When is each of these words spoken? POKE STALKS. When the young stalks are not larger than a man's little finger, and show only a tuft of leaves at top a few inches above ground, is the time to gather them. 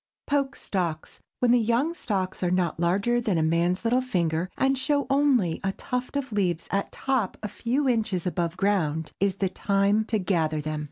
POKE 0.25 0.55
STALKS. 0.55 1.19
When 1.41 1.51
the 1.51 1.59
young 1.59 1.93
stalks 1.93 2.41
are 2.41 2.49
not 2.49 2.79
larger 2.79 3.21
than 3.21 3.37
a 3.37 3.43
man's 3.43 3.83
little 3.83 4.01
finger, 4.01 4.49
and 4.57 4.75
show 4.75 5.05
only 5.11 5.59
a 5.63 5.73
tuft 5.73 6.15
of 6.17 6.31
leaves 6.31 6.67
at 6.71 6.91
top 6.91 7.37
a 7.43 7.47
few 7.47 7.87
inches 7.87 8.25
above 8.25 8.57
ground, 8.57 9.11
is 9.19 9.35
the 9.35 9.47
time 9.49 10.03
to 10.05 10.17
gather 10.17 10.59
them. 10.59 10.79